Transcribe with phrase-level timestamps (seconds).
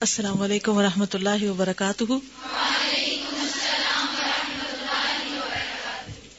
[0.00, 2.04] السلام علیکم و رحمۃ اللہ وبرکاتہ۔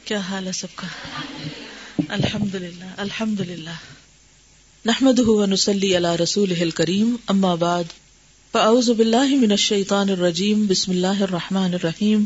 [0.04, 0.86] کیا حال ہے سب کا؟
[2.08, 3.70] الحمد للہ الحمد للہ
[4.84, 5.18] نحمد
[5.48, 7.84] نسلی اللہ رسول کریم اما بعد۔
[8.52, 12.24] فاعوذ باللہ من الشیطان الرجیم، بسم اللہ الرحمن الرحیم۔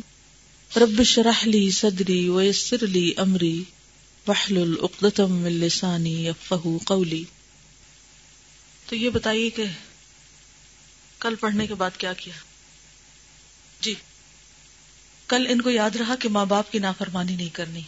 [0.77, 3.63] رب شرح لی صدری ویسر لی امری۔
[4.29, 7.25] وحلل اقدتم من لسانی یفقهوا قولی۔
[8.89, 9.65] تو یہ بتائیے کہ
[11.25, 12.35] کل پڑھنے کے بعد کیا کیا؟
[13.81, 13.95] جی
[15.27, 17.81] کل ان کو یاد رہا کہ ماں باپ کی نافرمانی نہیں کرنی۔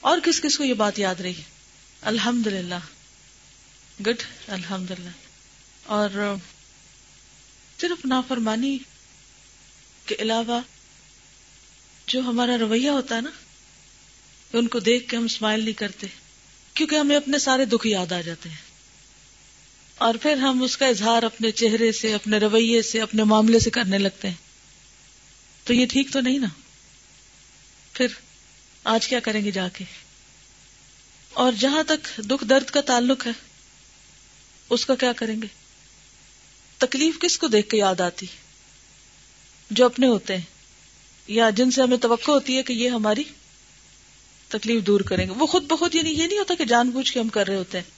[0.00, 1.42] اور کس کس کو یہ بات یاد رہی؟
[2.02, 2.74] الحمد للہ
[4.06, 5.08] گڈ الحمد للہ
[5.82, 6.34] اور
[7.80, 8.78] صرف نافرمانی
[10.06, 10.60] کے علاوہ
[12.06, 13.30] جو ہمارا رویہ ہوتا ہے نا،
[14.52, 16.06] ان کو دیکھ کے ہم اسمائل نہیں کرتے،
[16.74, 18.71] کیونکہ ہمیں اپنے سارے دکھ یاد آ جاتے ہیں۔
[19.98, 23.70] اور پھر ہم اس کا اظہار اپنے چہرے سے، اپنے رویے سے، اپنے معاملے سے
[23.70, 24.34] کرنے لگتے ہیں۔
[25.64, 26.46] تو یہ ٹھیک تو نہیں نا؟
[27.92, 28.06] پھر
[28.84, 29.84] آج کیا کریں گے جا کے؟
[31.32, 33.32] اور جہاں تک دکھ درد کا تعلق ہے،
[34.70, 35.46] اس کا کیا کریں گے؟
[36.78, 38.26] تکلیف کس کو دیکھ کے یاد آتی؟
[39.70, 40.44] جو اپنے ہوتے ہیں،
[41.26, 43.24] یا جن سے ہمیں توقع ہوتی ہے کہ یہ ہماری
[44.48, 47.20] تکلیف دور کریں گے۔ وہ خود بخود یعنی یہ نہیں ہوتا کہ جان بوجھ کے
[47.20, 47.90] ہم کر رہے ہوتے ہیں۔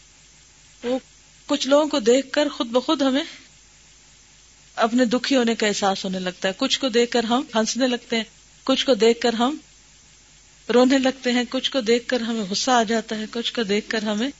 [0.87, 0.99] وہ
[1.47, 3.25] کچھ لوگوں کو دیکھ کر خود بخود ہمیں
[4.75, 8.17] اپنے دکھی ہونے کا احساس ہونے لگتا ہے۔ کچھ کو دیکھ کر ہم ہنسنے لگتے
[8.17, 8.25] ہیں،
[8.65, 9.57] کچھ کو دیکھ کر ہم
[10.75, 13.91] رونے لگتے ہیں، کچھ کو دیکھ کر ہمیں غصہ آ جاتا ہے، کچھ کو دیکھ
[13.91, 14.31] کر ہمیں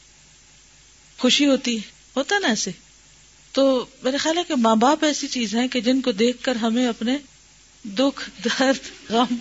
[1.19, 1.79] خوشی ہوتی
[2.17, 2.71] ہوتا نا ایسے؟
[3.53, 6.57] تو میرا خیال ہے کہ ماں باپ ایسی چیز ہے کہ جن کو دیکھ کر
[6.57, 7.19] ہمیں اپنے
[7.85, 9.35] دکھ، درد، غم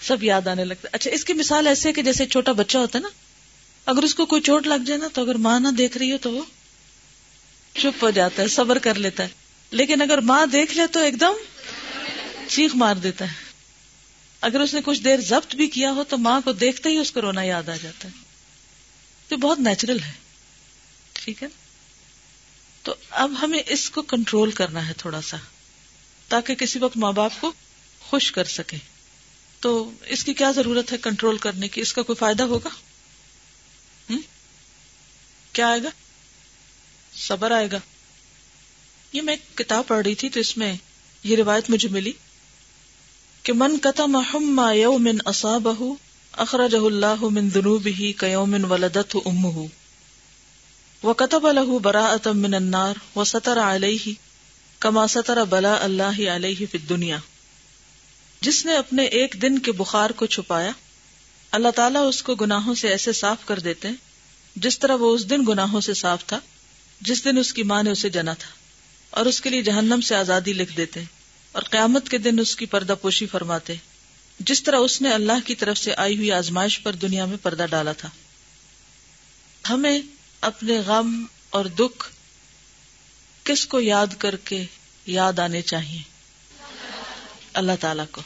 [0.00, 3.02] سب یاد آنے لگتا اچھا اس کی مثال ایسے کہ جیسے چھوٹا بچہ ہوتا ہے
[3.02, 3.08] نا،
[3.86, 6.18] اگر اس کو کوئی چوٹ لگ جائے نا تو اگر ماں نہ دیکھ رہی ہو
[6.18, 6.42] تو وہ
[7.78, 9.28] چپ ہو جاتا ہے، صبر کر لیتا ہے۔
[9.70, 11.32] لیکن اگر ماں دیکھ لے تو ایک دم
[12.48, 13.44] چیخ مار دیتا ہے۔
[14.40, 17.12] اگر اس نے کچھ دیر ضبط بھی کیا ہو تو ماں کو دیکھتے ہی اس
[17.12, 18.22] کو رونا یاد آ جاتا ہے۔
[19.28, 20.12] تو بہت نیچرل ہے۔
[21.12, 21.48] ٹھیک ہے؟
[22.82, 25.36] تو اب ہمیں اس کو کنٹرول کرنا ہے تھوڑا سا،
[26.28, 27.52] تاکہ کسی وقت ماں باپ کو
[28.00, 28.76] خوش کر سکے۔
[29.60, 32.68] تو اس کی کیا ضرورت ہے کنٹرول کرنے کی؟ اس کا کوئی فائدہ ہوگا؟
[35.52, 35.88] کیا آئے گا؟
[37.16, 37.78] صبر آئے گا۔
[39.12, 40.76] یہ میں ایک کتاب پڑھ رہی تھی تو اس میں
[41.24, 42.12] یہ روایت مجھے ملی
[43.42, 45.68] کہ من کتا محم یو من اصاب
[46.32, 48.12] اخراج اللہ من دنوب ہی
[48.70, 49.44] ولدت ام
[51.02, 54.12] و کتب الح برا من النار و سطر علیہ
[54.78, 57.18] کما سطر بلا اللہ علیہ فی دنیا
[58.40, 60.70] جس نے اپنے ایک دن کے بخار کو چھپایا،
[61.50, 63.88] اللہ تعالیٰ اس کو گناہوں سے ایسے صاف کر دیتے
[64.56, 66.38] جس طرح وہ اس دن گناہوں سے صاف تھا۔
[67.04, 68.50] جس دن اس کی ماں نے اسے جنا تھا
[69.10, 71.00] اور اس کے لیے جہنم سے آزادی لکھ دیتے
[71.52, 73.74] اور قیامت کے دن اس کی پردہ پوشی فرماتے
[74.38, 77.66] جس طرح اس نے اللہ کی طرف سے آئی ہوئی آزمائش پر دنیا میں پردہ
[77.70, 78.10] ڈالا تھا۔
[79.70, 80.00] ہمیں
[80.40, 82.12] اپنے غم اور دکھ
[83.44, 84.64] کس کو یاد کر کے
[85.06, 86.02] یاد آنے چاہیے؟
[87.54, 88.22] اللہ تعالی کو۔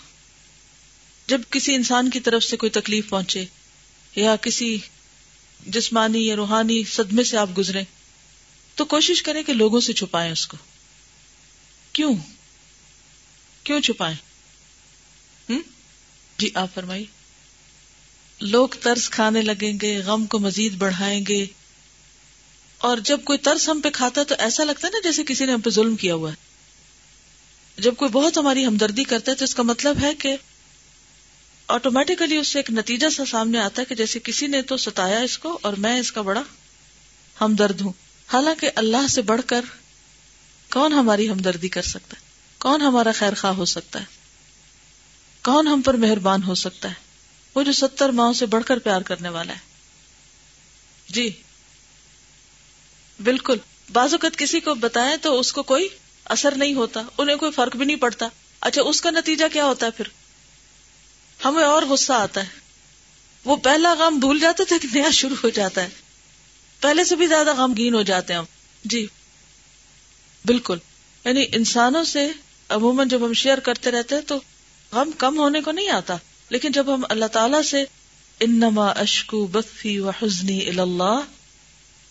[1.26, 3.44] جب کسی انسان کی طرف سے کوئی تکلیف پہنچے
[4.16, 4.78] یا کسی
[5.66, 7.82] جسمانی یا روحانی صدمے سے آپ گزرے
[8.78, 10.56] تو کوشش کریں کہ لوگوں سے چھپائیں اس کو۔
[11.92, 12.14] کیوں؟
[13.62, 14.16] کیوں چھپائیں؟
[16.38, 17.04] جی آپ فرمائی
[18.40, 21.46] لوگ ترس کھانے لگیں گے، غم کو مزید بڑھائیں گے۔
[22.78, 25.46] اور جب کوئی ترس ہم پہ کھاتا ہے تو ایسا لگتا ہے نا جیسے کسی
[25.46, 26.36] نے ہم پہ ظلم کیا ہوا ہے۔
[27.82, 30.36] جب کوئی بہت ہماری ہمدردی کرتا ہے تو اس کا مطلب ہے کہ
[31.68, 35.18] آٹومیٹیکلی اس سے ایک نتیجہ سا سامنے آتا ہے کہ جیسے کسی نے تو ستایا
[35.18, 36.42] اس کو اور میں اس کا بڑا
[37.40, 37.92] ہمدرد ہوں۔
[38.32, 39.60] حالانکہ اللہ سے بڑھ کر
[40.72, 42.22] کون ہماری ہمدردی کر سکتا ہے؟
[42.58, 44.04] کون ہمارا خیر خواہ ہو سکتا ہے؟
[45.42, 46.94] کون ہم پر مہربان ہو سکتا ہے؟
[47.54, 49.58] وہ جو ستر ماؤں سے بڑھ کر پیار کرنے والا ہے۔
[51.08, 51.42] جی۔
[53.24, 53.56] بالکل۔
[53.92, 55.88] بعض اوقات کسی کو بتائے تو اس کو کوئی
[56.24, 58.28] اثر نہیں ہوتا، انہیں کوئی فرق بھی نہیں پڑتا۔
[58.60, 60.06] اچھا اس کا نتیجہ کیا ہوتا ہے پھر؟
[61.44, 62.60] ہمیں اور غصہ آتا ہے۔
[63.44, 65.88] وہ پہلا غم بھول جاتا تھا کہ نیا شروع ہو جاتا ہے۔
[66.80, 68.44] پہلے سے بھی زیادہ غمگین ہو جاتے ہیں ہم۔
[68.84, 69.06] جی۔
[70.44, 70.78] بالکل۔
[71.24, 72.28] یعنی انسانوں سے
[72.68, 74.40] عموماً جب ہم شیئر کرتے رہتے ہیں تو
[74.92, 76.16] غم کم ہونے کو نہیں آتا۔
[76.48, 77.84] لیکن جب ہم اللہ تعالی سے
[78.40, 81.20] انما اشکو بفی و حزنی اللہ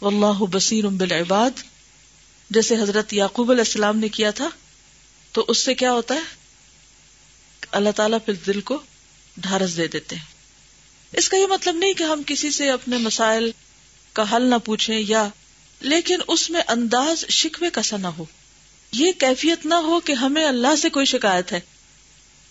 [0.01, 1.51] واللہ بصیر بالعباد،
[2.49, 4.49] جیسے حضرت یعقوب علیہ السلام نے کیا تھا،
[5.31, 6.19] تو اس سے کیا ہوتا ہے؟
[7.71, 8.79] اللہ تعالیٰ پھر دل کو
[9.37, 10.23] ڈھارس دے دیتے ہیں۔
[11.13, 13.51] اس کا یہ مطلب نہیں کہ ہم کسی سے اپنے مسائل
[14.17, 15.27] کا حل نہ پوچھیں یا
[15.81, 18.25] لیکن اس میں انداز شکوے کا سا نہ ہو۔
[18.91, 21.59] یہ کیفیت نہ ہو کہ ہمیں اللہ سے کوئی شکایت ہے،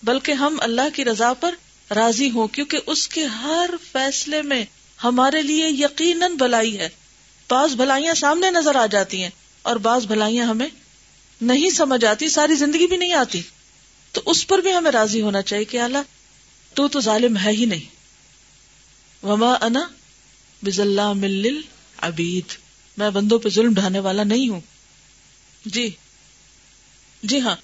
[0.03, 1.55] بلکہ ہم اللہ کی رضا پر
[1.95, 4.65] راضی ہوں، کیونکہ اس کے ہر فیصلے میں
[5.05, 6.89] ہمارے لیے یقیناً بلائی ہے۔
[7.51, 9.31] بعض بلائیاں سامنے نظر آ جاتی ہیں
[9.63, 10.69] اور بعض بلائیاں ہمیں
[11.41, 13.43] نہیں سمجھ آتی، ساری زندگی بھی نہیں آتی۔
[14.13, 16.03] تو اس پر بھی ہمیں راضی ہونا چاہیے کہ اللہ،
[16.75, 17.97] تو تو ظالم ہے ہی نہیں۔
[19.27, 19.89] وما انا
[20.63, 21.61] بزلہ مل
[21.99, 22.53] عبید
[22.97, 24.61] میں بندوں پہ ظلم ڈھانے والا نہیں ہوں۔
[25.65, 25.91] جی۔
[27.23, 27.57] جی ہاں۔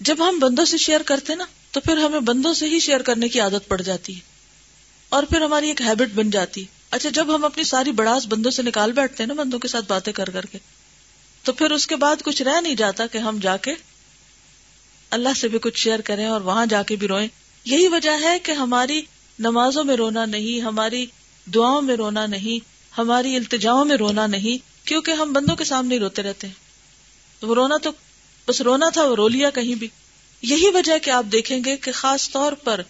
[0.00, 3.28] جب ہم بندوں سے شیئر کرتے نا، تو پھر ہمیں بندوں سے ہی شیئر کرنے
[3.28, 4.20] کی عادت پڑ جاتی۔ ہے
[5.08, 8.62] اور پھر ہماری ایک ہیبٹ بن جاتی۔ اچھا جب ہم اپنی ساری بڑاس بندوں سے
[8.62, 10.58] نکال بیٹھتے ہیں نا بندوں کے ساتھ باتیں کر کر کے،
[11.42, 13.70] تو پھر اس کے بعد کچھ رہ نہیں جاتا کہ ہم جا کے
[15.10, 17.28] اللہ سے بھی کچھ شیئر کریں اور وہاں جا کے بھی روئیں۔
[17.64, 19.02] یہی وجہ ہے کہ ہماری
[19.38, 21.06] نمازوں میں رونا نہیں، ہماری
[21.46, 22.64] دعاؤں میں رونا نہیں،
[22.98, 26.54] ہماری التجاؤں میں رونا نہیں، کیونکہ ہم بندوں کے سامنے روتے رہتے ہیں۔
[27.42, 27.90] وہ رونا تو،
[28.48, 29.88] بس رونا تھا، وہ رو لیا کہیں بھی۔
[30.42, 32.80] یہی وجہ کہ آپ دیکھیں گے کہ خاص طور پر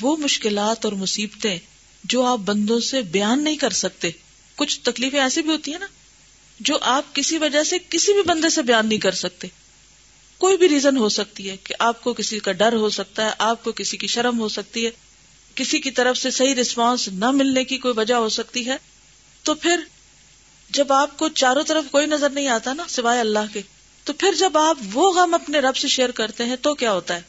[0.00, 1.58] وہ مشکلات اور مصیبتیں
[2.04, 4.10] جو آپ بندوں سے بیان نہیں کر سکتے،
[4.56, 5.86] کچھ تکلیفیں ایسی بھی ہوتی ہیں نا،
[6.60, 9.48] جو آپ کسی وجہ سے کسی بھی بندے سے بیان نہیں کر سکتے۔
[10.38, 13.30] کوئی بھی ریزن ہو سکتی ہے کہ آپ کو کسی کا ڈر ہو سکتا ہے،
[13.38, 14.90] آپ کو کسی کی شرم ہو سکتی ہے
[15.56, 18.76] کسی کی طرف سے صحیح رسپانس نہ ملنے کی کوئی وجہ ہو سکتی ہے،
[19.42, 19.80] تو پھر
[20.70, 23.62] جب آپ کو چاروں طرف کوئی نظر نہیں آتا نا، سوائے اللہ کے،
[24.04, 27.14] تو پھر جب آپ وہ غم اپنے رب سے شیئر کرتے ہیں، تو کیا ہوتا
[27.14, 27.22] ہے؟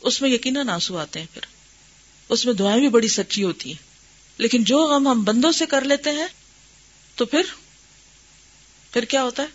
[0.00, 1.42] اس میں یقیناً آنسو آتے ہیں پھر۔
[2.28, 3.90] اس میں دعائیں بھی بڑی سچی ہوتی ہیں۔
[4.38, 6.26] لیکن جو غم ہم بندوں سے کر لیتے ہیں،
[7.14, 7.42] تو پھر
[8.92, 9.48] پھر کیا ہوتا ہے؟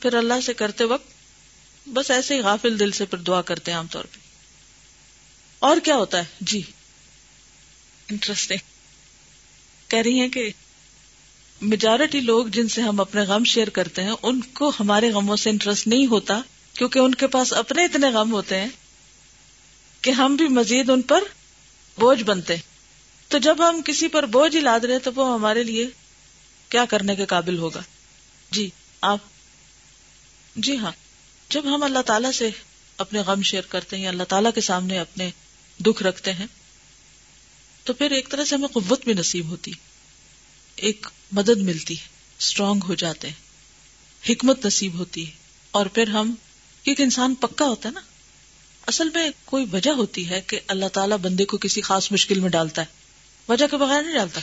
[0.00, 1.06] پھر اللہ سے کرتے وقت
[1.88, 4.18] بس ایسے ہی غافل دل سے پھر دعا کرتے ہیں عام طور پہ۔
[5.58, 6.62] اور کیا ہوتا ہے؟ جی۔
[8.10, 8.58] انٹرسٹنگ
[9.88, 10.50] کہہ رہی ہیں کہ
[11.62, 15.50] میجورٹی لوگ جن سے ہم اپنے غم شیئر کرتے ہیں، ان کو ہمارے غموں سے
[15.50, 16.40] انٹرسٹ نہیں ہوتا،
[16.72, 18.68] کیونکہ ان کے پاس اپنے اتنے غم ہوتے ہیں
[20.00, 21.20] کہ ہم بھی مزید ان پر
[21.98, 22.56] بوجھ بنتے۔
[23.28, 25.86] تو جب ہم کسی پر بوجھ ہی لاد رہے تو وہ ہمارے لیے
[26.68, 27.80] کیا کرنے کے قابل ہوگا؟
[28.50, 28.70] جی
[29.00, 29.18] آپ۔
[30.56, 30.92] جی ہاں
[31.50, 32.50] جب ہم اللہ تعالی سے
[32.96, 35.30] اپنے غم شیئر کرتے ہیں اللہ تعالیٰ کے سامنے اپنے
[35.78, 36.46] دکھ رکھتے ہیں
[37.84, 39.72] تو پھر ایک طرح سے ہمیں قوت بھی نصیب ہوتی۔
[40.76, 42.06] ایک مدد ملتی ہے
[42.38, 43.34] اسٹرانگ ہو جاتے ہیں
[44.28, 45.32] حکمت نصیب ہوتی۔ ہے
[45.70, 46.34] اور پھر ہم،
[46.82, 48.00] کیونکہ انسان پکا ہوتا ہے نا،
[48.86, 52.50] اصل میں کوئی وجہ ہوتی ہے کہ اللہ تعالیٰ بندے کو کسی خاص مشکل میں
[52.50, 52.86] ڈالتا ہے۔
[53.48, 54.40] وجہ کے بغیر نہیں ڈالتا۔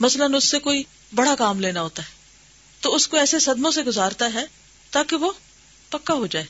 [0.00, 0.82] مثلاً اس سے کوئی
[1.14, 2.08] بڑا کام لینا ہوتا ہے،
[2.80, 4.44] تو اس کو ایسے صدموں سے گزارتا ہے
[4.90, 5.32] تاکہ وہ
[5.88, 6.46] پکا ہو جائے۔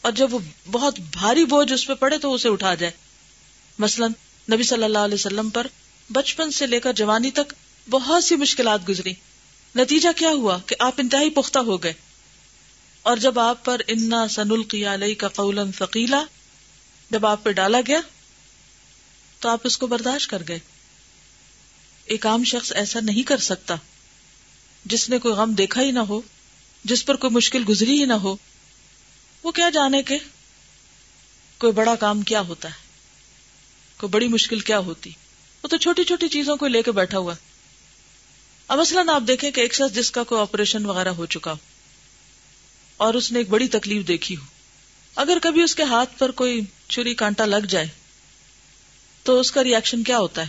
[0.00, 0.38] اور جب وہ
[0.70, 2.92] بہت بھاری بوجھ اس پہ پڑے تو اسے اٹھا جائے۔
[3.78, 4.12] مثلاً
[4.52, 5.66] نبی صلی اللہ علیہ وسلم پر
[6.12, 7.54] بچپن سے لے کر جوانی تک
[7.90, 9.12] بہت سی مشکلات گزری۔
[9.76, 11.92] نتیجہ کیا ہوا کہ آپ انتہائی پختہ ہو گئے۔
[13.02, 14.50] اور جب آپ پر انا سن
[14.84, 16.24] علیہ کا قول فقیلا
[17.10, 18.00] جب آپ پہ ڈالا گیا
[19.40, 20.58] تو آپ اس کو برداشت کر گئے۔
[22.04, 23.74] ایک عام شخص ایسا نہیں کر سکتا
[24.84, 26.20] جس نے کوئی غم دیکھا ہی نہ ہو،
[26.84, 28.36] جس پر کوئی مشکل گزری ہی نہ ہو۔
[29.42, 30.18] وہ کیا جانے کے
[31.58, 32.89] کوئی بڑا کام کیا ہوتا ہے۔
[34.00, 35.10] کوئی بڑی مشکل کیا ہوتی؟
[35.62, 37.34] وہ تو چھوٹی چھوٹی چیزوں کو لے کے بیٹھا ہوا۔
[38.68, 41.56] اب مثلاً آپ دیکھیں کہ ایک شخص جس کا کوئی آپریشن وغیرہ ہو چکا ہو
[42.96, 44.42] اور اس نے ایک بڑی تکلیف دیکھی ہو۔
[45.16, 47.86] اگر کبھی اس کے ہاتھ پر کوئی چوری کانٹا لگ جائے،
[49.22, 50.48] تو اس کا ریئیکشن کیا ہوتا ہے؟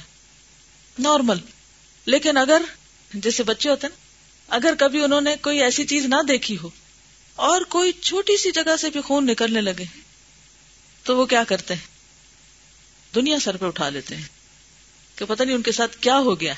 [0.99, 1.37] نارمل
[2.05, 2.61] لیکن اگر،
[3.13, 3.95] جیسے بچے ہوتے ہیں
[4.47, 6.69] اگر کبھی انہوں نے کوئی ایسی چیز نہ دیکھی ہو
[7.35, 9.85] اور کوئی چھوٹی سی جگہ سے بھی خون نکلنے لگے،
[11.03, 11.90] تو وہ کیا کرتے ہیں؟
[13.15, 14.27] دنیا سر پہ اٹھا لیتے ہیں
[15.15, 16.53] کہ پتہ نہیں ان کے ساتھ کیا ہو گیا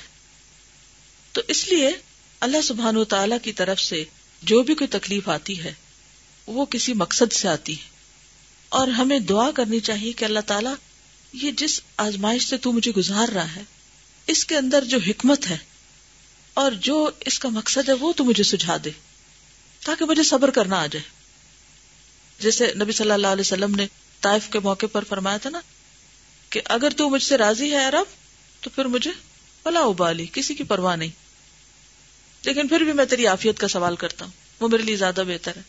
[1.31, 1.91] تو اس لیے
[2.39, 4.03] اللہ سبحان و تعالی کی طرف سے
[4.41, 5.73] جو بھی کوئی تکلیف آتی ہے،
[6.47, 7.89] وہ کسی مقصد سے آتی ہے۔
[8.69, 10.73] اور ہمیں دعا کرنی چاہیے کہ اللہ تعالیٰ،
[11.33, 13.63] یہ جس آزمائش سے تو مجھے گزار رہا ہے،
[14.27, 15.57] اس کے اندر جو حکمت ہے
[16.53, 18.89] اور جو اس کا مقصد ہے، وہ تو مجھے سجھا دے
[19.85, 21.23] تاکہ مجھے صبر کرنا آ جائے۔
[22.39, 23.87] جیسے نبی صلی اللہ علیہ وسلم نے
[24.21, 25.59] طائف کے موقع پر فرمایا تھا نا
[26.53, 28.05] کہ اگر تو مجھ سے راضی ہے عرب
[28.61, 29.11] تو پھر مجھے
[29.63, 31.09] بلا ابالی، کسی کی پرواہ نہیں۔
[32.43, 35.55] لیکن پھر بھی میں تیری آفیت کا سوال کرتا ہوں۔ وہ میرے لیے زیادہ بہتر
[35.55, 35.61] ہے۔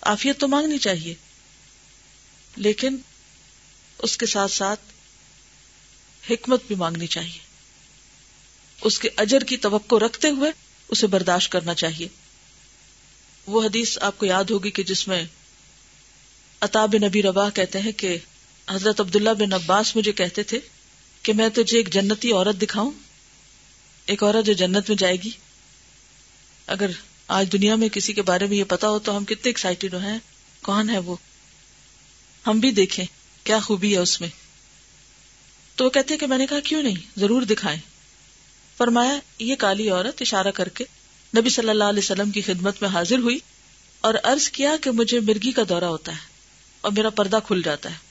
[0.00, 1.14] آفیت تو مانگنی چاہیے،
[2.56, 2.96] لیکن
[3.98, 4.80] اس کے ساتھ ساتھ
[6.30, 7.38] حکمت بھی مانگنی چاہیے۔
[8.80, 10.50] اس کے اجر کی توقع رکھتے ہوئے
[10.88, 12.08] اسے برداشت کرنا چاہیے۔
[13.46, 15.24] وہ حدیث آپ کو یاد ہوگی کہ جس میں
[16.60, 18.18] اتاب نبی ربا کہتے ہیں کہ
[18.70, 20.60] حضرت عبداللہ بن عباس مجھے کہتے تھے
[21.22, 22.90] کہ میں تجھے ایک جنتی عورت دکھاؤں،
[24.06, 25.30] ایک عورت جو جنت میں جائے گی۔
[26.66, 26.90] اگر
[27.28, 30.18] آج دنیا میں کسی کے بارے میں یہ پتا ہو تو ہم کتنے ایکسائٹیڈ ہیں،
[30.62, 31.16] کون ہے وہ؟
[32.46, 33.04] ہم بھی دیکھیں
[33.44, 34.28] کیا خوبی ہے اس میں۔
[35.74, 37.80] تو وہ کہتے کہ میں نے کہا، کیوں نہیں؟ ضرور دکھائیں۔
[38.76, 40.84] فرمایا، یہ کالی عورت اشارہ کر کے
[41.36, 43.38] نبی صلی اللہ علیہ وسلم کی خدمت میں حاضر ہوئی
[44.00, 46.26] اور عرض کیا کہ مجھے مرگی کا دورہ ہوتا ہے
[46.80, 48.09] اور میرا پردہ کھل جاتا ہے۔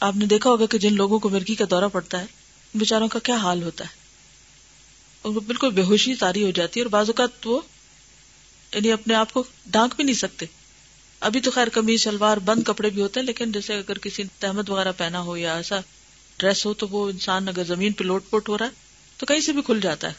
[0.00, 2.26] آپ نے دیکھا ہوگا کہ جن لوگوں کو مرگی کا دورہ پڑتا ہے،
[2.74, 3.88] بیچاروں کا کیا حال ہوتا ہے؟
[5.24, 7.60] ان کو بالکل بے ہوشی تاری ہو جاتی ہے اور بعض اوقات وہ
[8.74, 10.46] یعنی اپنے آپ کو ڈانک بھی نہیں سکتے۔
[11.20, 14.28] ابھی تو خیر کمیز شلوار، بند کپڑے بھی ہوتے ہیں، لیکن جیسے اگر کسی نے
[14.38, 15.80] تحمد وغیرہ پہنا ہو یا ایسا
[16.36, 18.70] ڈریس ہو تو وہ انسان اگر زمین پہ لوٹ پوٹ ہو رہا ہے
[19.16, 20.12] تو کہیں سے بھی کھل جاتا ہے۔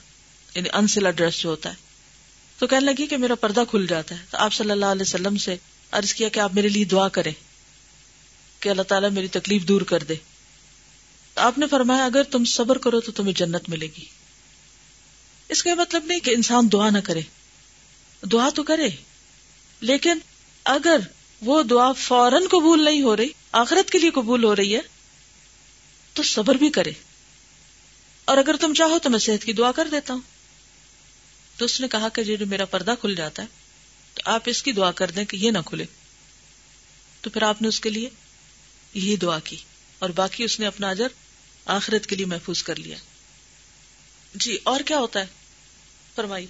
[0.56, 1.76] یعنی انسلا ڈریس جو ہوتا ہے۔
[2.60, 5.38] تو کہنے لگی کہ میرا پردہ کھل جاتا ہے۔ تو آپ صلی اللہ علیہ وسلم
[5.38, 5.56] سے
[5.92, 7.34] عرض کیا کہ آپ میرے لیے دعا کریں۔
[8.62, 10.14] کہ اللہ تعالیٰ میری تکلیف دور کر دے۔
[11.36, 14.06] آپ نے فرمایا، اگر تم صبر کرو تو تمہیں جنت ملے گی۔
[15.50, 17.22] اس کا مطلب نہیں کہ انسان دعا نہ کرے۔
[18.32, 18.90] دعا تو کرے،
[19.82, 20.18] لیکن
[20.64, 20.98] اگر
[21.42, 24.82] وہ دعا فوراً قبول نہیں ہو رہی، آخرت کے لیے قبول ہو رہی ہے،
[26.14, 26.92] تو صبر بھی کرے۔
[28.26, 30.22] اور اگر تم چاہو تو میں صحت کی دعا کر دیتا ہوں۔
[31.58, 33.48] تو اس نے کہا کہ جو میرا پردہ کھل جاتا ہے،
[34.14, 35.86] تو آپ اس کی دعا کر دیں کہ یہ نہ کھلے۔
[37.22, 38.10] تو پھر آپ نے اس کے لیے
[38.94, 39.58] یہی دعا کی
[40.00, 41.08] اور باقی اس نے اپنا اجر
[41.66, 42.98] آخرت کے لیے محفوظ کر لیا۔
[44.36, 45.26] جی اور کیا ہوتا ہے؟
[46.16, 46.48] فرمائی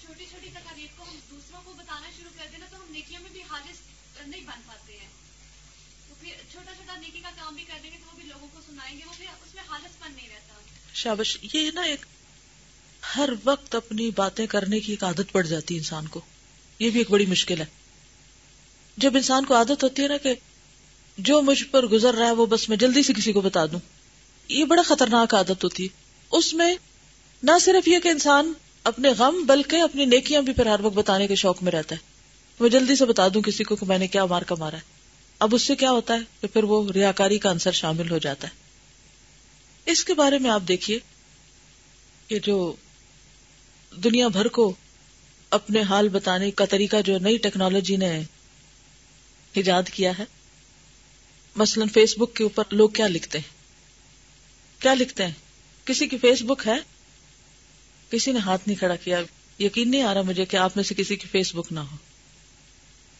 [0.00, 3.30] چھوٹی چھوٹی تکالیف کو ہم دوسروں کو بتانا شروع کر دینا تو ہم نیکیوں میں
[3.30, 3.76] بھی حالث
[4.26, 5.08] نہیں بن پاتے ہیں۔
[6.08, 8.48] تو پھر چھوٹا چھوٹا نیکی کا کام بھی کر دیں گے تو وہ بھی لوگوں
[8.52, 10.54] کو سنائیں گے وہ بھی اس میں حالث بن نہیں رہتا۔
[10.94, 12.06] شابش یہ نا ایک
[13.16, 16.20] ہر وقت اپنی باتیں کرنے کی ایک عادت پڑ جاتی ہے انسان کو۔
[16.78, 17.64] یہ بھی ایک بڑی مشکل ہے۔
[18.96, 20.34] جب انسان کو عادت ہوتی ہے نا کہ
[21.18, 23.78] جو مجھ پر گزر رہا ہے وہ بس میں جلدی سے کسی کو بتا دوں۔
[24.48, 25.88] یہ بڑا خطرناک عادت ہوتی۔ ہے
[26.30, 26.74] اس میں
[27.42, 28.52] نہ صرف یہ کہ انسان
[28.84, 32.00] اپنے غم بلکہ اپنی نیکیاں بھی پھر ہر وقت بتانے کے شوق میں رہتا ہے۔
[32.60, 34.80] میں جلدی سے بتا دوں کسی کو کہ میں نے کیا مار کا مارا ہے۔
[35.38, 38.48] اب اس سے کیا ہوتا ہے کہ پھر وہ ریاکاری کا انصر شامل ہو جاتا
[38.48, 38.52] ہے۔
[39.90, 40.98] اس کے بارے میں آپ دیکھیے
[42.28, 42.74] کہ جو
[44.04, 44.74] دنیا بھر کو
[45.50, 48.22] اپنے حال بتانے کا طریقہ جو نئی ٹیکنالوجی نے
[49.52, 50.24] ایجاد کیا ہے
[51.58, 53.58] مثلا فیس بک کے اوپر لوگ کیا لکھتے ہیں؟
[54.82, 55.32] کیا لکھتے ہیں؟
[55.84, 56.76] کسی کی فیس بک ہے؟
[58.10, 59.22] کسی نے ہاتھ نہیں کھڑا کیا،
[59.58, 61.96] یقین نہیں آ رہا مجھے کہ آپ میں سے کسی کی فیس بک نہ ہو۔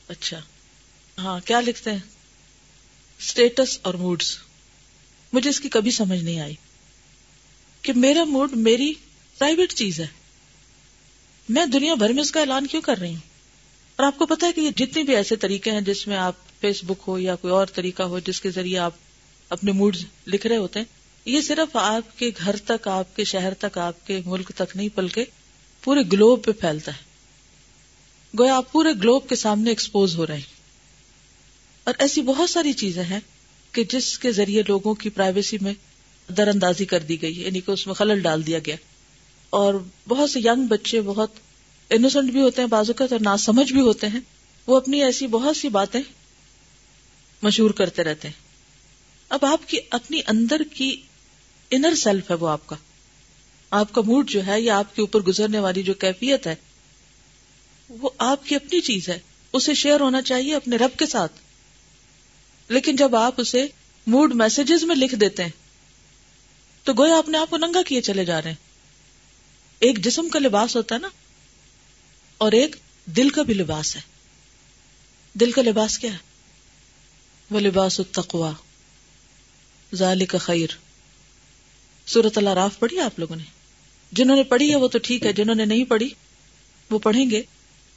[0.09, 0.41] اچھا۔
[1.19, 1.99] ہاں کیا لکھتے ہیں؟
[3.19, 4.39] اسٹیٹس اور موڈس
[5.33, 6.55] مجھے اس کی کبھی سمجھ نہیں آئی
[7.83, 8.93] کہ میرا موڈ میری
[9.39, 10.07] پرائیویٹ چیز ہے۔
[11.49, 13.29] میں دنیا بھر میں اس کا اعلان کیوں کر رہی ہوں؟
[13.97, 16.35] اور آپ کو پتا ہے کہ یہ جتنے بھی ایسے طریقے ہیں جس میں آپ
[16.61, 18.95] فیس بک ہو یا کوئی اور طریقہ ہو جس کے ذریعے آپ
[19.49, 19.97] اپنے موڈ
[20.27, 20.87] لکھ رہے ہوتے ہیں،
[21.25, 24.89] یہ صرف آپ کے گھر تک، آپ کے شہر تک، آپ کے ملک تک نہیں،
[24.95, 25.25] بلکہ
[25.85, 27.09] پورے گلوب پہ پھیلتا ہے۔
[28.39, 30.59] گویا آپ پورے گلوب کے سامنے ایکسپوز ہو رہے ہیں۔
[31.85, 33.21] اور ایسی بہت ساری چیزیں ہیں
[33.73, 35.75] کہ جس کے ذریعے لوگوں کی پرائیویسی میں
[36.33, 38.77] در اندازی کر دی گئی یعنی کہ اس میں خلل ڈال دیا گیا۔
[39.51, 39.75] اور
[40.09, 41.31] بہت سے ینگ بچے بہت
[41.91, 44.21] انوسنٹ بھی ہوتے ہیں بازوقت اور ناسمجھ بھی ہوتے ہیں۔
[44.67, 46.01] وہ اپنی ایسی بہت سی باتیں
[47.43, 48.49] مشہور کرتے رہتے ہیں۔
[49.29, 51.03] اب آپ کی اپنی اندر کی
[51.71, 52.77] انر سیلف ہے وہ آپ کا۔
[53.71, 56.55] آپ کا موڈ جو ہے یا آپ کے اوپر گزرنے والی جو کیفیت ہے،
[57.89, 59.19] وہ آپ کی اپنی چیز ہے۔
[59.53, 61.33] اسے شیئر ہونا چاہیے اپنے رب کے ساتھ۔
[62.69, 63.67] لیکن جب آپ اسے
[64.07, 65.51] موڈ میسجز میں لکھ دیتے ہیں،
[66.83, 68.69] تو گویا اپنے آپ کو ننگا کیے چلے جا رہے ہیں۔
[69.79, 71.09] ایک جسم کا لباس ہوتا ہے نا،
[72.39, 72.77] اور ایک
[73.07, 74.01] دل کا بھی لباس ہے۔
[75.35, 76.28] دل کا لباس کیا ہے؟
[77.51, 78.53] وہ لباس التقوا
[79.95, 80.67] ذالک خیر
[82.07, 83.43] سورت اللہ راف پڑھی آپ لوگوں نے؟
[84.13, 86.09] جنہوں نے پڑھی ہے وہ تو ٹھیک ہے، جنہوں نے نہیں پڑھی،
[86.91, 87.43] وہ پڑھیں گے۔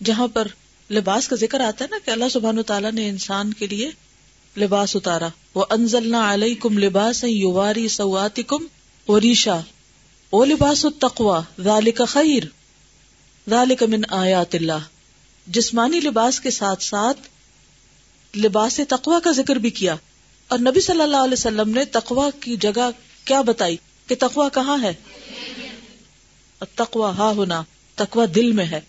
[0.04, 0.48] جہاں پر
[0.92, 3.92] لباس کا ذکر آتا ہے نا کہ اللہ سبحان تعالیٰ نے انسان کے لیے
[4.58, 8.66] لباس اتارا۔ وہ انزل علیہ کم لباس یواری سواتی کم
[9.20, 9.60] ریشا
[10.30, 12.44] او لباس التقوا ذالک خیر
[13.50, 14.84] ذالک من آیات اللہ۔
[15.48, 17.20] جسمانی لباس کے ساتھ ساتھ
[18.36, 19.96] لباس تقوا کا ذکر بھی کیا
[20.48, 22.90] اور نبی صلی اللہ علیہ وسلم نے تقوا کی جگہ
[23.26, 24.94] کیا بتائی کہ تقوا کہاں ہے؟
[26.76, 27.64] تقوا ہا ہونا
[27.96, 28.82] تقوا دل میں ہے۔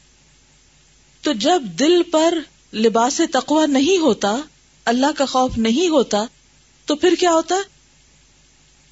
[1.22, 2.38] تو جب دل پر
[2.72, 4.36] لباس تقوا نہیں ہوتا،
[4.84, 6.24] اللہ کا خوف نہیں ہوتا،
[6.86, 7.60] تو پھر کیا ہوتا؟ ہے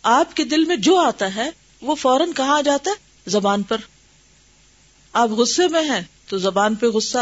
[0.02, 1.50] آپ کے دل میں جو آتا ہے،
[1.82, 2.96] وہ فوراً کہاں آ جاتا ہے؟
[3.30, 3.76] زبان پر۔
[5.12, 7.18] آپ غصے میں ہیں، تو زبان پہ غصہ۔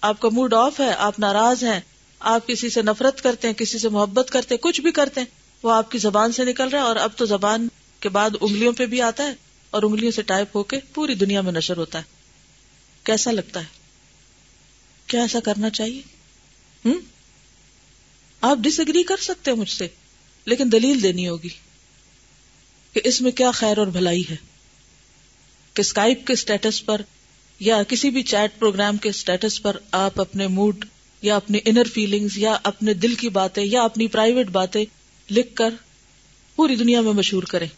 [0.00, 1.80] آپ کا موڈ آف ہے، آپ ناراض ہیں
[2.20, 5.26] آپ کسی سے نفرت کرتے ہیں، کسی سے محبت کرتے ہیں، کچھ بھی کرتے ہیں،
[5.62, 7.68] وہ آپ کی زبان سے نکل رہا ہے اور اب تو زبان
[8.00, 9.34] کے بعد انگلیوں پہ بھی آتا ہے
[9.70, 12.04] اور انگلیوں سے ٹائپ ہو کے پوری دنیا میں نشر ہوتا ہے۔
[13.04, 13.66] کیسا لگتا ہے؟
[15.06, 16.02] کیا ایسا کرنا چاہیے؟
[16.84, 16.98] ہم؟
[18.40, 19.88] آپ ڈس اگری کر سکتے ہیں مجھ سے،
[20.44, 21.48] لیکن دلیل دینی ہوگی
[22.92, 24.36] کہ اس میں کیا خیر اور بھلائی ہے۔
[25.74, 27.00] کہ اسکائپ کے اسٹیٹس پر
[27.60, 30.84] یا کسی بھی چیٹ پروگرام کے اسٹیٹس پر آپ اپنے موڈ
[31.22, 34.84] یا اپنی انر فیلنگز یا اپنے دل کی باتیں یا اپنی پرائیویٹ باتیں
[35.30, 35.74] لکھ کر
[36.56, 37.68] پوری دنیا میں مشہور کریں۔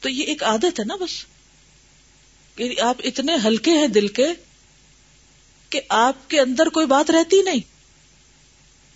[0.00, 1.24] تو یہ ایک عادت ہے نا بس۔
[2.54, 4.26] کہ آپ اتنے ہلکے ہیں دل کے
[5.70, 7.60] کہ آپ کے اندر کوئی بات رہتی نہیں۔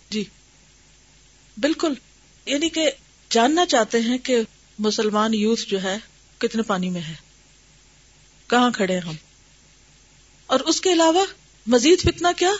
[0.09, 0.23] جی۔
[1.57, 1.93] بالکل۔
[2.45, 2.91] یعنی کہ
[3.29, 4.37] جاننا چاہتے ہیں کہ
[4.79, 5.97] مسلمان یوتھ جو ہے
[6.37, 7.15] کتنے پانی میں ہے۔
[8.47, 9.15] کہاں کھڑے ہم؟
[10.47, 11.25] اور اس کے علاوہ
[11.67, 12.51] مزید فتنا کیا؟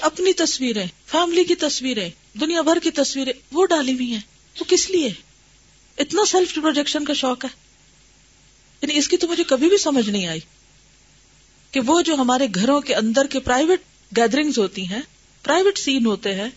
[0.00, 4.20] اپنی تصویریں فیملی کی تصویریں، دنیا بھر کی تصویریں، وہ ڈالی ہوئی ہیں۔
[4.60, 5.10] وہ کس لیے؟
[5.98, 7.48] اتنا سیلف پروجیکشن کا شوق ہے۔
[8.82, 10.40] یعنی اس کی تو مجھے کبھی بھی سمجھ نہیں آئی
[11.70, 13.80] کہ وہ جو ہمارے گھروں کے اندر کے پرائیویٹ
[14.16, 15.02] گیدرنگ ہوتی ہیں
[15.42, 16.48] پرائیویٹ سین ہوتے ہیں۔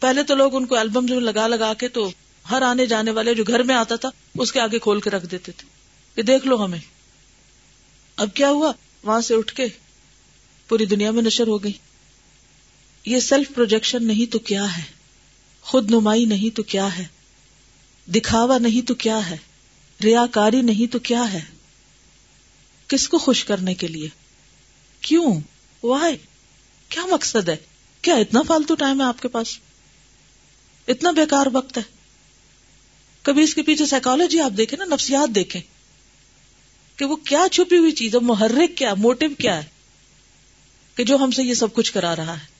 [0.00, 2.10] پہلے تو لوگ ان کو البم جو لگا لگا کے تو
[2.50, 5.26] ہر آنے جانے والے جو گھر میں آتا تھا، اس کے آگے کھول کے رکھ
[5.26, 5.68] دیتے تھے
[6.14, 6.78] کہ دیکھ لو ہمیں۔
[8.16, 8.72] اب کیا ہوا؟
[9.02, 9.66] وہاں سے اٹھ کے
[10.68, 11.72] پوری دنیا میں نشر ہو گئی۔
[13.06, 14.82] یہ سیلف پروجیکشن نہیں تو کیا ہے؟
[15.62, 17.04] خود نمائی نہیں تو کیا ہے؟
[18.06, 19.36] دکھاوا نہیں تو کیا ہے؟
[20.04, 21.40] ریا کاری نہیں تو کیا ہے؟
[22.88, 24.08] کس کو خوش کرنے کے لیے؟
[25.00, 25.40] کیوں؟
[25.82, 26.16] وائی
[26.88, 27.56] کیا مقصد ہے؟
[28.02, 29.58] کیا اتنا فالتو ٹائم ہے آپ کے پاس؟
[30.88, 31.82] اتنا بیکار وقت ہے۔
[33.22, 35.60] کبھی اس کے پیچھے سائیکالوجی آپ دیکھیں نا، نفسیات دیکھیں
[36.96, 39.68] کہ وہ کیا چھپی ہوئی چیز ہے، محرک کیا موٹو کیا ہے
[40.94, 42.55] کہ جو ہم سے یہ سب کچھ کرا رہا ہے۔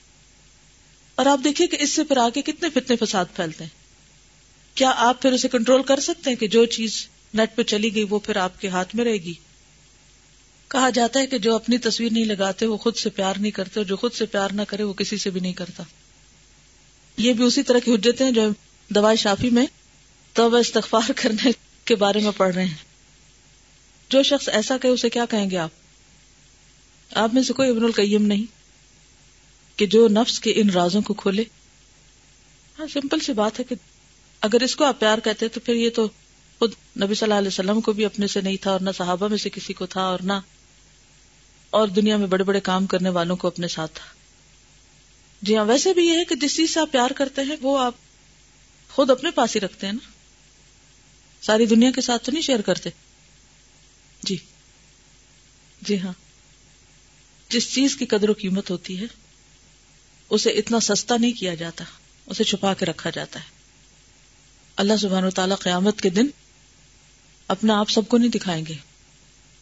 [1.17, 3.87] اور آپ دیکھیے کہ اس سے پھر آگے کتنے فتنے فساد پھیلتے ہیں۔
[4.75, 8.05] کیا آپ پھر اسے کنٹرول کر سکتے ہیں کہ جو چیز نیٹ پہ چلی گئی
[8.11, 9.35] وہ پھر آپ کے ہاتھ میں رہے گی؟
[10.69, 13.81] کہا جاتا ہے کہ جو اپنی تصویر نہیں لگاتے وہ خود سے پیار نہیں کرتے
[13.81, 15.83] اور جو خود سے پیار نہ کرے وہ کسی سے بھی نہیں کرتا۔
[17.17, 18.49] یہ بھی اسی طرح کی حجت ہیں جو
[18.89, 19.67] دوائی شافی میں
[20.33, 21.51] توبہ استغفار کرنے
[21.85, 22.77] کے بارے میں پڑھ رہے ہیں۔
[24.09, 25.71] جو شخص ایسا کہ اسے کیا کہیں گے آپ؟
[27.15, 28.56] آپ میں سے کوئی ابن القیم نہیں۔
[29.77, 31.45] کہ جو نفس کے ان رازوں کو کھولے۔
[32.79, 33.75] ہاں سمپل سی بات ہے کہ
[34.41, 36.09] اگر اس کو آپ پیار کہتے تو پھر یہ تو
[36.59, 39.29] خود نبی صلی اللہ علیہ وسلم کو بھی اپنے سے نہیں تھا اور نہ صحابہ
[39.29, 40.33] میں سے کسی کو تھا اور نہ
[41.71, 44.07] اور دنیا میں بڑے بڑے کام کرنے والوں کو اپنے ساتھ تھا۔
[45.43, 47.79] جی ہاں ویسے بھی یہ ہے کہ جس چیز سے آپ پیار کرتے ہیں، وہ
[47.79, 47.95] آپ
[48.91, 50.11] خود اپنے پاس ہی رکھتے ہیں نا۔
[51.43, 52.91] ساری دنیا کے ساتھ تو نہیں شیئر کرتے۔
[54.23, 54.37] جی۔
[55.83, 56.13] جی ہاں۔
[57.49, 59.26] جس چیز کی قدر و قیمت ہوتی ہے
[60.31, 61.85] اسے اتنا سستا نہیں کیا جاتا،
[62.27, 63.45] اسے چھپا کے رکھا جاتا ہے۔
[64.77, 66.27] اللہ سبحان و تعالیٰ قیامت کے دن
[67.49, 68.75] اپنا آپ سب کو نہیں دکھائیں گے،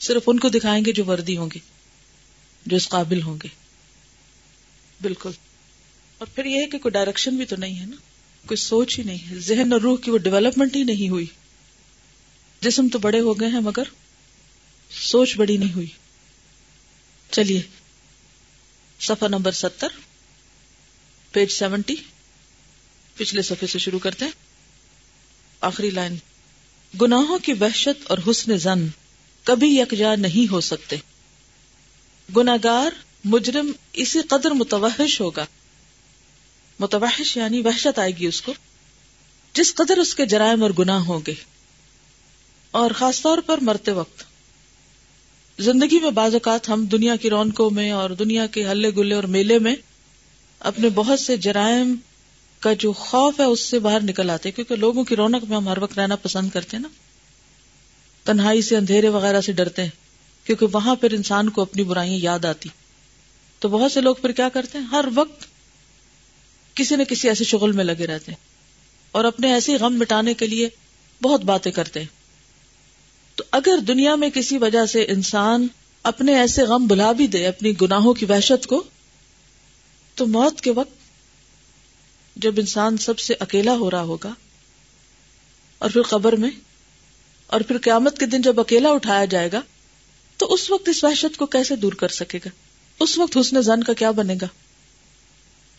[0.00, 1.58] صرف ان کو دکھائیں گے جو وردی ہوں گے،
[2.66, 3.48] جو اس قابل ہوں گے۔
[5.02, 5.30] بالکل۔
[6.18, 7.96] اور پھر یہ ہے کہ کوئی ڈائریکشن بھی تو نہیں ہے نا۔
[8.46, 11.26] کوئی سوچ ہی نہیں ہے۔ ذہن اور روح کی وہ ڈیولپمنٹ ہی نہیں ہوئی۔
[12.60, 13.82] جسم تو بڑے ہو گئے ہیں مگر
[14.90, 15.86] سوچ بڑی نہیں ہوئی۔
[17.30, 17.62] چلیے
[19.00, 19.88] سفر نمبر ستر۔
[21.34, 21.96] پیج سیونٹی
[23.14, 24.32] پچھلے سفے سے شروع کرتے ہیں۔
[25.60, 26.16] آخری لائن۔
[27.00, 28.86] گناہوں کی وحشت اور حسن زن
[29.44, 30.96] کبھی یکجا نہیں ہو سکتے۔
[32.36, 32.90] گناگار
[33.24, 35.46] مجرم اسی قدر متوحش ہوگا۔
[36.80, 38.54] متوحش یعنی وحشت آئے گی اس کو۔
[39.52, 41.34] جس قدر اس کے جرائم اور گناہ ہوں گے۔
[42.70, 44.24] اور خاص طور پر مرتے وقت۔
[45.58, 49.24] زندگی میں بعض اوقات ہم دنیا کی رونقوں میں اور دنیا کے ہلے گلے اور
[49.24, 49.76] میلے میں
[50.60, 51.94] اپنے بہت سے جرائم
[52.60, 55.68] کا جو خوف ہے اس سے باہر نکل آتے کیونکہ لوگوں کی رونق میں ہم
[55.68, 56.88] ہر وقت رہنا پسند کرتے ہیں نا۔
[58.24, 59.90] تنہائی سے اندھیرے وغیرہ سے ڈرتے ہیں،
[60.46, 62.68] کیونکہ وہاں پھر انسان کو اپنی برائیاں یاد آتی۔
[63.58, 65.46] تو بہت سے لوگ پھر کیا کرتے ہیں؟ ہر وقت
[66.74, 68.38] کسی نہ کسی ایسے شغل میں لگے رہتے ہیں۔
[69.12, 70.68] اور اپنے ایسے غم مٹانے کے لیے
[71.22, 72.06] بہت باتیں کرتے ہیں۔
[73.34, 75.66] تو اگر دنیا میں کسی وجہ سے انسان
[76.02, 78.84] اپنے ایسے غم بلا بھی دے، اپنی گناہوں کی وحشت کو
[80.14, 80.92] تو موت کے وقت
[82.36, 84.34] جب انسان سب سے اکیلا ہو رہا ہوگا،
[85.78, 86.50] اور پھر قبر میں،
[87.46, 89.60] اور پھر قیامت کے دن جب اکیلا اٹھایا جائے گا،
[90.36, 92.48] تو اس وقت اس وحشت کو کیسے دور کر سکے گا؟
[93.00, 94.46] اس وقت حسن زن کا کیا بنے گا؟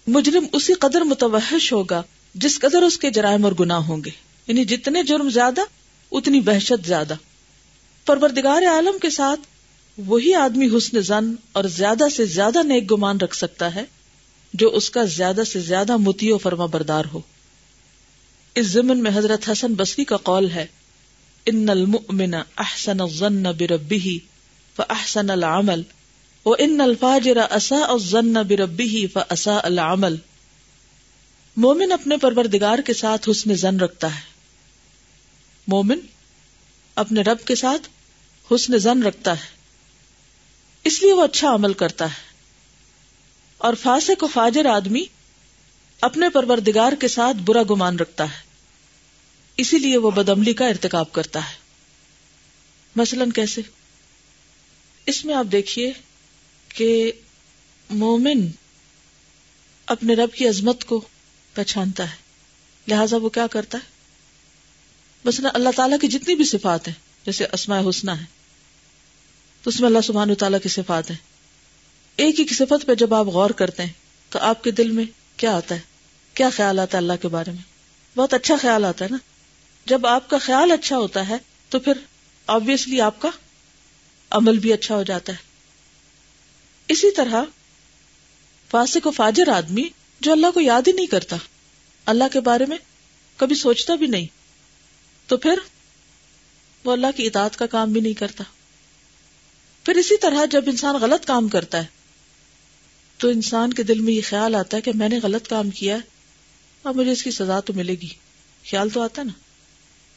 [0.07, 2.01] مجرم اسی قدر متوحش ہوگا
[2.35, 4.09] جس قدر اس کے جرائم اور گناہ ہوں گے۔
[4.47, 5.61] یعنی جتنے جرم زیادہ،
[6.11, 7.13] اتنی وحشت زیادہ۔
[8.05, 9.39] پروردگار عالم کے ساتھ
[9.97, 13.85] وہی آدمی حسن زن اور زیادہ سے زیادہ نیک گمان رکھ سکتا ہے
[14.55, 17.21] جو اس کا زیادہ سے زیادہ متی و فرما بردار ہو۔
[18.55, 20.65] اس زمن میں حضرت حسن بسری کا قول ہے،
[21.45, 24.17] ان المؤمن احسن الظن بربه
[24.75, 25.81] فاحسن العمل،
[26.45, 30.15] وان الفاجر اساء الظن بربه فاساء العمل۔
[31.57, 34.21] مومن اپنے پروردگار کے ساتھ حسن زن رکھتا ہے۔
[35.67, 35.99] مومن
[36.95, 37.89] اپنے رب کے ساتھ
[38.53, 39.55] حسن زن رکھتا ہے۔
[40.83, 42.34] اس لیے وہ اچھا عمل کرتا ہے۔
[43.57, 45.05] اور فاسق و فاجر آدمی
[46.01, 48.43] اپنے پروردگار کے ساتھ برا گمان رکھتا ہے۔
[49.57, 51.53] اسی لیے وہ بدملی کا ارتکاب کرتا ہے۔
[52.95, 53.61] مثلا کیسے؟
[55.05, 55.93] اس میں آپ دیکھیے
[56.69, 57.11] کہ
[57.89, 58.47] مومن
[59.85, 61.01] اپنے رب کی عظمت کو
[61.53, 62.15] پہچانتا ہے۔
[62.87, 63.89] لہذا وہ کیا کرتا ہے؟
[65.25, 68.25] مثلا اللہ تعالیٰ کی جتنی بھی صفات ہیں، جیسے اسماء حسنہ ہے
[69.63, 71.34] تو اس میں اللہ سبحانہ تعالیٰ کی صفات ہیں۔
[72.15, 73.93] ایک ہی صفت پہ جب آپ غور کرتے ہیں
[74.29, 75.03] تو آپ کے دل میں
[75.37, 75.79] کیا آتا ہے؟
[76.33, 77.63] کیا خیال آتا ہے اللہ کے بارے میں؟
[78.17, 79.17] بہت اچھا خیال آتا ہے نا؟
[79.85, 81.37] جب آپ کا خیال اچھا ہوتا ہے
[81.69, 81.93] تو پھر
[82.47, 83.29] آبیسلی آپ کا
[84.29, 85.37] عمل بھی اچھا ہو جاتا ہے۔
[86.87, 87.43] اسی طرح
[88.71, 89.83] فاسق و فاجر آدمی
[90.21, 91.35] جو اللہ کو یاد ہی نہیں کرتا،
[92.05, 92.77] اللہ کے بارے میں
[93.37, 94.25] کبھی سوچتا بھی نہیں،
[95.27, 95.59] تو پھر
[96.83, 98.43] وہ اللہ کی اطاعت کا کام بھی نہیں کرتا۔
[99.83, 101.94] پھر اسی طرح جب انسان غلط کام کرتا ہے
[103.17, 105.95] تو انسان کے دل میں یہ خیال آتا ہے کہ میں نے غلط کام کیا
[105.95, 106.01] ہے،
[106.83, 108.07] اب مجھے اس کی سزا تو ملے گی۔
[108.69, 109.33] خیال تو آتا ہے نا۔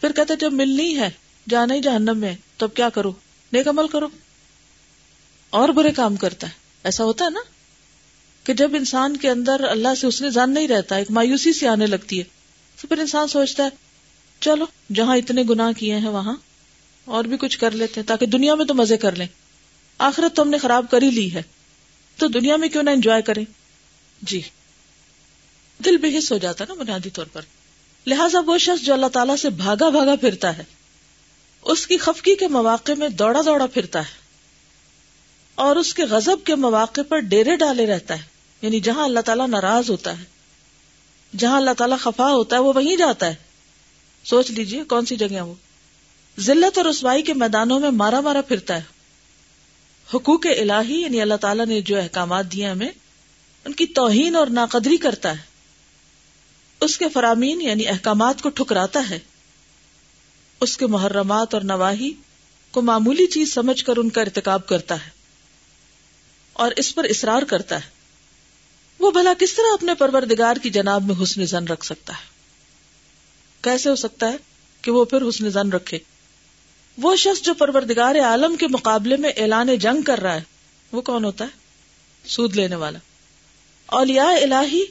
[0.00, 1.11] پھر کہتے جب ملنی ہے،
[1.48, 3.12] جانا ہی جہنم میں تو اب کیا کرو؟
[3.52, 4.08] نیک عمل کرو۔
[5.50, 6.52] اور برے کام کرتا ہے۔
[6.84, 7.40] ایسا ہوتا ہے نا
[8.44, 11.66] کہ جب انسان کے اندر اللہ سے اس نے جان نہیں رہتا، ایک مایوسی سی
[11.66, 12.24] آنے لگتی ہے،
[12.80, 13.68] تو پھر انسان سوچتا ہے،
[14.40, 16.37] چلو، جہاں اتنے گناہ کیے ہیں وہاں،
[17.04, 19.26] اور بھی کچھ کر لیتے ہیں، تاکہ دنیا میں تو مزے کر لیں۔
[19.98, 21.42] آخرت تو ہم نے خراب کر ہی لی ہے۔
[22.18, 23.44] تو دنیا میں کیوں نہ انجوائے کریں؟
[24.22, 24.40] جی۔
[25.85, 27.42] دل بے حص ہو جاتا نا بنیادی طور پر۔
[28.07, 30.64] لہٰذا وہ شخص جو اللہ تعالیٰ سے بھاگا بھاگا پھرتا ہے،
[31.62, 34.18] اس کی خفکی کے مواقع میں دوڑا دوڑا پھرتا ہے۔
[35.54, 38.22] اور اس کے غزب کے مواقع پر ڈیرے ڈالے رہتا ہے۔
[38.62, 40.24] یعنی جہاں اللہ تعالیٰ ناراض ہوتا ہے،
[41.37, 43.35] جہاں اللہ تعالیٰ خفا ہوتا ہے، وہ وہیں جاتا ہے۔
[44.24, 45.54] سوچ لیجیے کون سی جگہ وہ۔
[46.40, 48.97] ذلت اور رسوائی کے میدانوں میں مارا مارا پھرتا ہے۔
[50.14, 52.88] حقوق الہی یعنی اللہ تعالیٰ نے جو احکامات دیے ہمیں،
[53.64, 55.48] ان کی توہین اور ناقدری کرتا ہے۔
[56.80, 59.18] اس کے فرامین یعنی احکامات کو ٹھکراتا ہے۔
[60.60, 62.10] اس کے محرمات اور نواحی
[62.70, 65.10] کو معمولی چیز سمجھ کر ان کا ارتکاب کرتا ہے۔
[66.52, 67.90] اور اس پر اصرار کرتا ہے۔
[68.98, 72.26] وہ بھلا کس طرح اپنے پروردگار کی جناب میں حسن زن رکھ سکتا ہے؟
[73.60, 74.36] کیسے ہو سکتا ہے
[74.82, 75.98] کہ وہ پھر حسن زن رکھے؟
[76.98, 80.40] وہ شخص جو پروردگار عالم کے مقابلے میں اعلان جنگ کر رہا ہے،
[80.92, 81.48] وہ کون ہوتا ہے؟
[82.24, 82.98] سود لینے والا۔
[83.87, 84.84] اولیاء الہی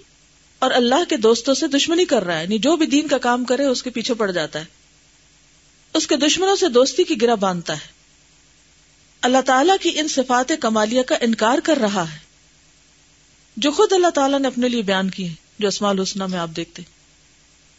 [0.60, 3.46] اور اللہ کے دوستوں سے دشمنی کر رہا ہے یعنی جو بھی دین کا کام
[3.46, 4.66] کرے، اس کے پیچھے پڑ جاتا ہے۔
[5.94, 7.88] اس کے دشمنوں سے دوستی کی گرا باندھتا ہے۔
[9.22, 12.18] اللہ تعالیٰ کی ان صفات کمالیہ کا انکار کر رہا ہے۔
[13.58, 16.50] جو خود اللہ تعالیٰ نے اپنے لیے بیان کی ہے جو اسماء الحسنہ میں آپ
[16.56, 16.84] دیکھتے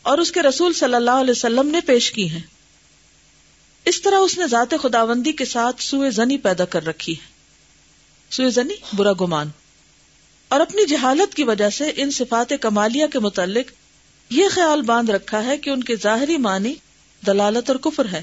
[0.02, 2.57] اور اس کے رسول صلی اللہ علیہ وسلم نے پیش کی ہیں۔
[3.88, 7.26] اس طرح اس نے ذات خداوندی کے ساتھ سوئے زنی پیدا کر رکھی ہے۔
[8.30, 9.50] سوئے زنی، برا گمان۔
[10.48, 13.72] اور اپنی جہالت کی وجہ سے ان صفات کمالیہ کے متعلق
[14.30, 16.74] یہ خیال باندھ رکھا ہے کہ ان کے ظاہری معنی
[17.26, 18.22] دلالت اور کفر ہے۔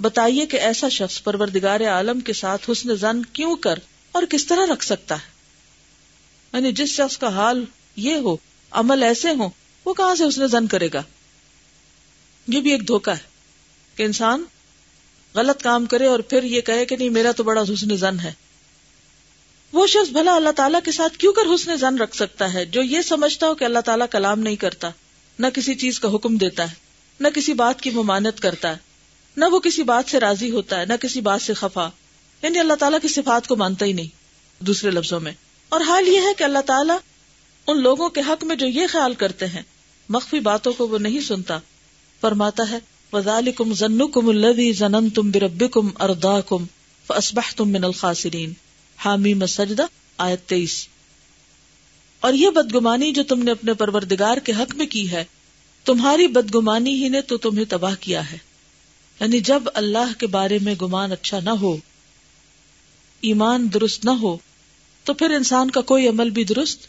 [0.00, 3.78] بتائیے کہ ایسا شخص پروردگار عالم کے ساتھ حسن زن کیوں کر
[4.12, 5.28] اور کس طرح رکھ سکتا ہے؟
[6.52, 7.64] یعنی جس شخص کا حال
[7.96, 8.36] یہ ہو،
[8.70, 9.48] عمل ایسے ہو
[9.84, 11.02] وہ کہاں سے حسن زن کرے گا؟
[12.48, 13.30] یہ بھی ایک دھوکا ہے۔
[14.00, 14.44] کہ انسان
[15.34, 18.32] غلط کام کرے اور پھر یہ کہے کہ نہیں، میرا تو بڑا حسن زن ہے۔
[19.72, 22.82] وہ شخص بھلا اللہ تعالیٰ کے ساتھ کیوں کر حسن زن رکھ سکتا ہے؟ جو
[22.82, 24.90] یہ سمجھتا ہو کہ اللہ تعالیٰ کلام نہیں کرتا،
[25.38, 26.74] نہ کسی چیز کا حکم دیتا ہے،
[27.20, 28.76] نہ کسی بات کی ممانت کرتا ہے،
[29.36, 31.88] نہ وہ کسی بات سے راضی ہوتا ہے، نہ کسی بات سے خفا۔
[32.42, 34.08] یعنی اللہ تعالیٰ کی صفات کو مانتا ہی نہیں
[34.64, 35.32] دوسرے لفظوں میں۔
[35.68, 36.98] اور حال یہ ہے کہ اللہ تعالیٰ
[37.66, 39.62] ان لوگوں کے حق میں جو یہ خیال کرتے ہیں،
[40.08, 41.58] مخفی باتوں کو وہ نہیں سنتا،
[42.20, 42.78] فرماتا ہے
[43.12, 45.64] وزال کم ضن کم الدی زنن تم برب
[47.58, 47.84] من
[49.04, 49.86] حامی مسجدہ
[50.18, 50.88] آیت تیئیس.
[52.20, 55.24] اور یہ بدگمانی جو تم نے اپنے پروردگار کے حق میں کی ہے،
[55.84, 58.38] تمہاری بدگمانی ہی نے تو تمہیں تباہ کیا ہے۔
[59.20, 61.76] یعنی جب اللہ کے بارے میں گمان اچھا نہ ہو،
[63.20, 64.36] ایمان درست نہ ہو،
[65.04, 66.80] تو پھر انسان کا کوئی عمل بھی درست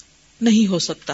[0.42, 1.14] نہیں ہو سکتا۔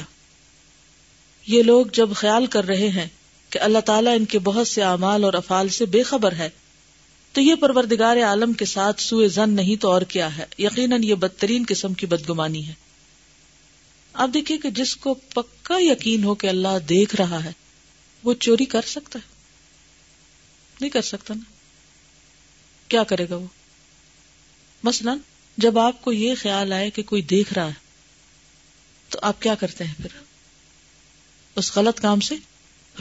[1.47, 3.07] یہ لوگ جب خیال کر رہے ہیں
[3.49, 6.49] کہ اللہ تعالیٰ ان کے بہت سے اعمال اور افعال سے بے خبر ہے۔
[7.31, 11.15] تو یہ پروردگار عالم کے ساتھ سوئے زن نہیں تو اور کیا ہے؟ یقیناً یہ
[11.15, 12.73] بدترین قسم کی بدگمانی ہے۔
[14.13, 17.51] آپ دیکھیے کہ جس کو پکا یقین ہو کہ اللہ دیکھ رہا ہے،
[18.23, 19.33] وہ چوری کر سکتا ہے۔
[20.79, 21.53] نہیں کر سکتا نا۔
[22.87, 23.47] کیا کرے گا وہ؟
[24.83, 25.15] مثلا
[25.57, 27.73] جب آپ کو یہ خیال آئے کہ کوئی دیکھ رہا ہے،
[29.09, 30.19] تو آپ کیا کرتے ہیں پھر؟
[31.55, 32.35] اس غلط کام سے؟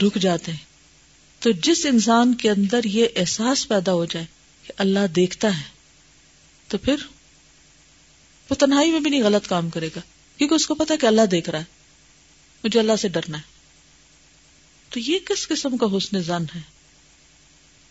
[0.03, 0.65] رک جاتے ہیں۔
[1.39, 4.25] تو جس انسان کے اندر یہ احساس پیدا ہو جائے
[4.63, 5.63] کہ اللہ دیکھتا ہے،
[6.67, 6.95] تو پھر
[8.49, 9.99] وہ تنہائی میں بھی نہیں غلط کام کرے گا،
[10.37, 11.63] کیونکہ اس کو پتا کہ اللہ دیکھ رہا ہے۔
[12.63, 13.43] مجھے اللہ سے ڈرنا ہے۔
[14.89, 16.61] تو یہ کس قسم کا حسن زن ہے؟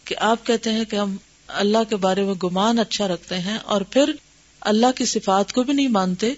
[0.05, 1.17] کہ آپ کہتے ہیں کہ ہم
[1.49, 4.13] اللہ کے بارے میں گمان اچھا رکھتے ہیں اور پھر
[4.61, 6.35] اللہ کی صفات کو بھی نہیں مانتے،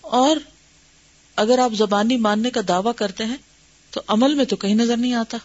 [0.00, 0.36] اور
[1.36, 3.36] اگر آپ زبانی ماننے کا دعوی کرتے ہیں
[3.94, 5.38] تو عمل میں تو کہیں نظر نہیں آتا۔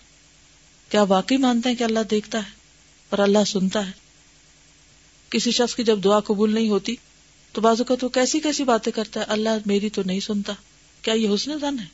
[0.90, 2.50] کیا واقعی مانتے ہیں کہ اللہ دیکھتا ہے
[3.10, 3.92] اور اللہ سنتا ہے؟
[5.30, 6.96] کسی شخص کی جب دعا قبول نہیں ہوتی
[7.52, 10.54] تو بازو کا تو کیسی کیسی باتیں کرتا ہے؟ اللہ میری تو نہیں سنتا۔
[11.02, 11.86] کیا یہ حسن زن ہے؟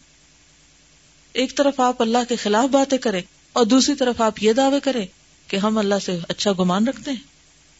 [1.33, 3.21] ایک طرف آپ اللہ کے خلاف باتیں کریں
[3.53, 5.05] اور دوسری طرف آپ یہ دعوے کریں
[5.47, 7.23] کہ ہم اللہ سے اچھا گمان رکھتے ہیں۔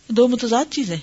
[0.08, 0.98] دو متضاد چیزیں